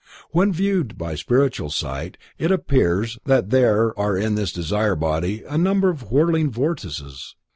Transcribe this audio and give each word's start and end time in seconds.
When 0.31 0.51
viewed 0.51 0.97
by 0.97 1.13
spiritual 1.13 1.69
sight, 1.69 2.17
it 2.39 2.51
appears 2.51 3.19
that 3.25 3.51
there 3.51 3.93
are 3.99 4.17
in 4.17 4.33
this 4.33 4.51
desire 4.51 4.95
body 4.95 5.43
a 5.47 5.59
number 5.59 5.89
of 5.91 6.11
whirling 6.11 6.49
vortices. 6.49 7.35